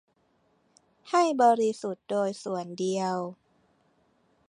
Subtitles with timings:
[1.09, 3.17] ให้บริสุทธิ์โดยส่วนเดียว